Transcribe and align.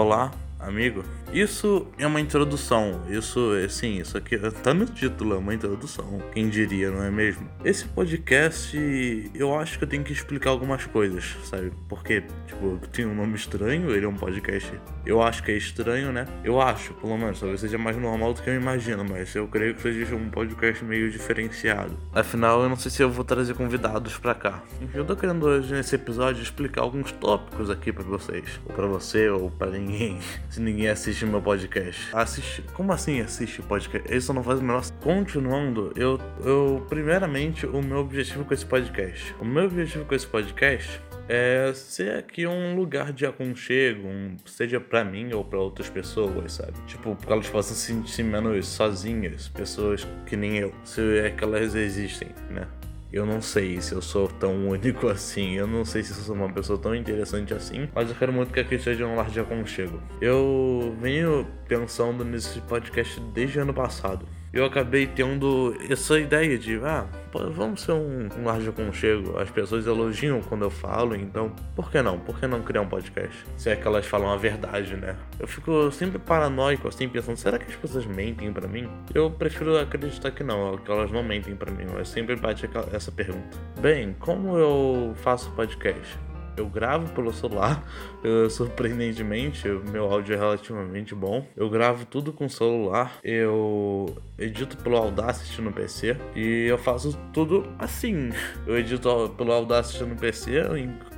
Olá, 0.00 0.30
amigo. 0.60 1.02
Isso 1.32 1.86
é 1.98 2.06
uma 2.06 2.20
introdução. 2.20 3.02
Isso, 3.08 3.52
sim, 3.68 3.98
isso 3.98 4.16
aqui 4.16 4.38
tá 4.62 4.72
no 4.72 4.86
título, 4.86 5.34
é 5.34 5.38
uma 5.38 5.54
introdução. 5.54 6.22
Quem 6.32 6.48
diria, 6.48 6.90
não 6.90 7.02
é 7.02 7.10
mesmo? 7.10 7.46
Esse 7.62 7.84
podcast, 7.84 9.30
eu 9.34 9.54
acho 9.54 9.76
que 9.78 9.84
eu 9.84 9.88
tenho 9.88 10.02
que 10.02 10.12
explicar 10.12 10.50
algumas 10.50 10.86
coisas, 10.86 11.36
sabe? 11.44 11.70
Porque, 11.86 12.22
tipo, 12.46 12.78
tem 12.92 13.04
um 13.04 13.14
nome 13.14 13.34
estranho, 13.36 13.90
ele 13.90 14.06
é 14.06 14.08
um 14.08 14.14
podcast. 14.14 14.72
Eu 15.04 15.22
acho 15.22 15.42
que 15.42 15.52
é 15.52 15.56
estranho, 15.56 16.12
né? 16.12 16.26
Eu 16.42 16.60
acho, 16.60 16.94
pelo 16.94 17.16
menos, 17.18 17.38
talvez 17.40 17.60
seja 17.60 17.76
mais 17.76 17.96
normal 17.96 18.32
do 18.32 18.40
que 18.40 18.48
eu 18.48 18.54
imagino, 18.54 19.04
mas 19.04 19.34
eu 19.34 19.46
creio 19.48 19.74
que 19.74 19.82
seja 19.82 20.16
um 20.16 20.30
podcast 20.30 20.82
meio 20.82 21.10
diferenciado. 21.10 21.96
Afinal, 22.12 22.62
eu 22.62 22.70
não 22.70 22.76
sei 22.76 22.90
se 22.90 23.02
eu 23.02 23.10
vou 23.10 23.24
trazer 23.24 23.54
convidados 23.54 24.16
pra 24.16 24.34
cá. 24.34 24.62
Enfim, 24.80 24.96
eu 24.96 25.04
tô 25.04 25.14
querendo 25.14 25.44
hoje 25.44 25.74
nesse 25.74 25.94
episódio 25.94 26.42
explicar 26.42 26.82
alguns 26.82 27.12
tópicos 27.12 27.68
aqui 27.68 27.92
pra 27.92 28.04
vocês. 28.04 28.60
Ou 28.66 28.72
pra 28.72 28.86
você, 28.86 29.28
ou 29.28 29.50
pra 29.50 29.68
ninguém. 29.70 30.18
Se 30.48 30.60
ninguém 30.60 30.88
assiste 30.88 31.17
assiste 31.18 31.26
meu 31.26 31.42
podcast. 31.42 32.08
Assiste. 32.12 32.62
Como 32.74 32.92
assim 32.92 33.20
assiste 33.20 33.60
podcast? 33.62 34.14
Isso 34.14 34.32
não 34.32 34.42
faz 34.42 34.60
o 34.60 34.62
menor. 34.62 34.84
Continuando, 35.02 35.92
eu, 35.96 36.18
eu. 36.44 36.86
Primeiramente, 36.88 37.66
o 37.66 37.82
meu 37.82 37.98
objetivo 37.98 38.44
com 38.44 38.54
esse 38.54 38.64
podcast. 38.64 39.34
O 39.40 39.44
meu 39.44 39.64
objetivo 39.64 40.04
com 40.04 40.14
esse 40.14 40.26
podcast 40.26 41.00
é 41.28 41.72
ser 41.74 42.16
aqui 42.16 42.46
um 42.46 42.76
lugar 42.76 43.12
de 43.12 43.26
aconchego, 43.26 44.06
um, 44.06 44.36
seja 44.46 44.80
para 44.80 45.04
mim 45.04 45.32
ou 45.32 45.44
para 45.44 45.58
outras 45.58 45.90
pessoas, 45.90 46.52
sabe? 46.52 46.72
Tipo, 46.86 47.16
porque 47.16 47.32
elas 47.32 47.48
possam 47.48 47.76
se 47.76 47.92
sentir 47.92 48.22
menos 48.22 48.66
sozinhas, 48.66 49.48
pessoas 49.48 50.06
que 50.24 50.36
nem 50.36 50.56
eu, 50.56 50.72
se 50.84 51.18
é 51.18 51.30
que 51.30 51.44
elas 51.44 51.74
existem, 51.74 52.28
né? 52.48 52.66
Eu 53.12 53.24
não 53.24 53.40
sei 53.40 53.80
se 53.80 53.94
eu 53.94 54.02
sou 54.02 54.28
tão 54.28 54.68
único 54.68 55.08
assim, 55.08 55.54
eu 55.54 55.66
não 55.66 55.84
sei 55.84 56.02
se 56.02 56.12
eu 56.12 56.16
sou 56.16 56.34
uma 56.34 56.52
pessoa 56.52 56.78
tão 56.78 56.94
interessante 56.94 57.54
assim, 57.54 57.88
mas 57.94 58.08
eu 58.08 58.14
quero 58.14 58.32
muito 58.32 58.52
que 58.52 58.60
aqui 58.60 58.78
seja 58.78 59.06
um 59.06 59.16
lar 59.16 59.30
de 59.30 59.40
aconchego. 59.40 60.00
Eu 60.20 60.96
venho 61.00 61.46
pensando 61.66 62.24
nesse 62.24 62.60
podcast 62.62 63.20
desde 63.32 63.58
ano 63.58 63.72
passado 63.72 64.26
eu 64.52 64.64
acabei 64.64 65.06
tendo 65.06 65.76
essa 65.88 66.18
ideia 66.18 66.58
de, 66.58 66.76
ah, 66.84 67.06
pô, 67.30 67.50
vamos 67.50 67.82
ser 67.82 67.92
um, 67.92 68.28
um 68.38 68.44
lar 68.44 68.60
de 68.60 68.68
aconchego. 68.68 69.38
As 69.38 69.50
pessoas 69.50 69.86
elogiam 69.86 70.40
quando 70.40 70.62
eu 70.62 70.70
falo, 70.70 71.14
então 71.14 71.52
por 71.74 71.90
que 71.90 72.00
não? 72.00 72.18
Por 72.18 72.38
que 72.38 72.46
não 72.46 72.62
criar 72.62 72.82
um 72.82 72.88
podcast? 72.88 73.44
Se 73.56 73.70
é 73.70 73.76
que 73.76 73.86
elas 73.86 74.06
falam 74.06 74.30
a 74.30 74.36
verdade, 74.36 74.96
né? 74.96 75.16
Eu 75.38 75.46
fico 75.46 75.90
sempre 75.92 76.18
paranoico, 76.18 76.88
assim, 76.88 77.08
pensando, 77.08 77.36
será 77.36 77.58
que 77.58 77.70
as 77.70 77.76
pessoas 77.76 78.06
mentem 78.06 78.52
para 78.52 78.66
mim? 78.66 78.88
Eu 79.14 79.30
prefiro 79.30 79.78
acreditar 79.78 80.30
que 80.30 80.42
não, 80.42 80.78
que 80.78 80.90
elas 80.90 81.10
não 81.10 81.22
mentem 81.22 81.54
para 81.54 81.70
mim, 81.70 81.86
mas 81.92 82.08
sempre 82.08 82.36
bate 82.36 82.68
essa 82.92 83.12
pergunta. 83.12 83.58
Bem, 83.80 84.16
como 84.18 84.56
eu 84.56 85.14
faço 85.16 85.50
podcast? 85.52 86.18
Eu 86.60 86.66
gravo 86.66 87.12
pelo 87.12 87.32
celular, 87.32 87.84
eu, 88.22 88.48
surpreendentemente, 88.50 89.68
meu 89.90 90.04
áudio 90.04 90.34
é 90.34 90.38
relativamente 90.38 91.14
bom. 91.14 91.46
Eu 91.56 91.68
gravo 91.68 92.04
tudo 92.06 92.32
com 92.32 92.48
celular, 92.48 93.18
eu 93.22 94.16
edito 94.38 94.76
pelo 94.76 94.96
Audacity 94.96 95.60
no 95.60 95.72
PC 95.72 96.16
e 96.34 96.66
eu 96.68 96.78
faço 96.78 97.18
tudo 97.32 97.66
assim. 97.78 98.30
Eu 98.66 98.78
edito 98.78 99.34
pelo 99.36 99.52
Audacity 99.52 100.04
no 100.04 100.16
PC, 100.16 100.52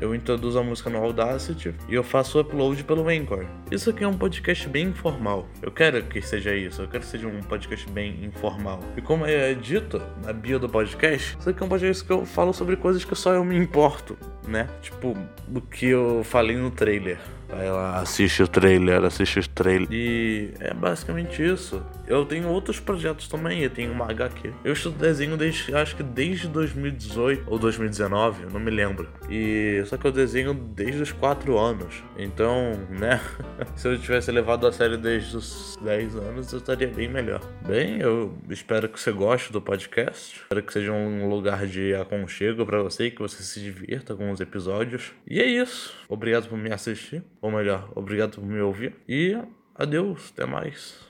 eu 0.00 0.14
introduzo 0.14 0.58
a 0.58 0.62
música 0.62 0.88
no 0.88 0.98
Audacity 0.98 1.74
e 1.88 1.94
eu 1.94 2.04
faço 2.04 2.38
o 2.38 2.40
upload 2.40 2.84
pelo 2.84 3.08
Anchor. 3.08 3.44
Isso 3.70 3.90
aqui 3.90 4.04
é 4.04 4.08
um 4.08 4.16
podcast 4.16 4.68
bem 4.68 4.88
informal. 4.88 5.46
Eu 5.60 5.70
quero 5.70 6.02
que 6.04 6.22
seja 6.22 6.54
isso, 6.54 6.82
eu 6.82 6.88
quero 6.88 7.02
que 7.02 7.10
seja 7.10 7.26
um 7.26 7.40
podcast 7.42 7.88
bem 7.90 8.24
informal. 8.24 8.80
E 8.96 9.02
como 9.02 9.26
é 9.26 9.54
dito 9.54 10.00
na 10.24 10.32
bio 10.32 10.58
do 10.58 10.68
podcast, 10.68 11.36
isso 11.38 11.50
aqui 11.50 11.62
é 11.62 11.66
um 11.66 11.68
podcast 11.68 12.04
que 12.04 12.12
eu 12.12 12.24
falo 12.24 12.52
sobre 12.52 12.76
coisas 12.76 13.04
que 13.04 13.14
só 13.14 13.32
eu 13.32 13.44
me 13.44 13.56
importo, 13.56 14.16
né? 14.48 14.68
Tipo, 14.82 15.16
o 15.54 15.60
que 15.60 15.86
eu 15.86 16.22
falei 16.24 16.56
no 16.56 16.70
trailer. 16.70 17.18
Vai 17.48 17.70
lá, 17.70 18.00
assiste 18.00 18.42
o 18.42 18.48
trailer, 18.48 19.02
assiste 19.04 19.38
o 19.38 19.48
trailer. 19.48 19.88
E 19.90 20.52
é 20.60 20.74
basicamente 20.74 21.42
isso. 21.42 21.82
Eu 22.06 22.24
tenho 22.24 22.48
outros 22.48 22.78
projetos 22.78 23.26
também, 23.26 23.62
eu 23.62 23.70
tenho 23.70 23.92
uma 23.92 24.10
HQ. 24.10 24.52
Eu 24.64 24.72
estudo 24.72 24.98
desenho 24.98 25.36
desde, 25.36 25.74
acho 25.74 25.96
que 25.96 26.02
desde 26.02 26.48
2018 26.48 27.44
ou 27.46 27.58
2019, 27.58 28.44
eu 28.44 28.50
não 28.50 28.60
me 28.60 28.70
lembro. 28.70 29.08
E 29.30 29.82
só 29.86 29.96
que 29.96 30.06
eu 30.06 30.12
desenho 30.12 30.52
desde 30.54 31.02
os 31.02 31.12
4 31.12 31.58
anos. 31.58 32.02
Então, 32.16 32.72
né? 32.90 33.20
Se 33.76 33.88
eu 33.88 33.98
tivesse 33.98 34.30
levado 34.30 34.66
a 34.66 34.72
sério 34.72 34.98
desde 34.98 35.36
os 35.36 35.78
10 35.82 36.16
anos, 36.16 36.52
eu 36.52 36.58
estaria 36.58 36.88
bem 36.88 37.08
melhor. 37.08 37.40
Bem, 37.66 38.00
eu 38.00 38.36
espero 38.50 38.88
que 38.88 39.00
você 39.00 39.12
goste 39.12 39.52
do 39.52 39.60
podcast. 39.60 40.40
Espero 40.42 40.62
que 40.62 40.72
seja 40.72 40.92
um 40.92 41.28
lugar 41.28 41.66
de 41.66 41.94
aconchego 41.94 42.64
para 42.66 42.82
você 42.82 43.10
que 43.10 43.20
você 43.20 43.42
se 43.42 43.60
divirta 43.60 44.14
com 44.14 44.30
os 44.30 44.40
episódios. 44.40 45.12
E 45.26 45.40
é 45.40 45.46
isso. 45.46 45.94
Obrigado 46.08 46.48
por 46.48 46.58
me 46.58 46.72
assistir. 46.72 47.22
Ou 47.40 47.50
melhor, 47.50 47.90
obrigado 47.94 48.36
por 48.36 48.44
me 48.44 48.60
ouvir. 48.60 48.96
E 49.08 49.36
adeus, 49.74 50.32
até 50.32 50.44
mais. 50.44 51.06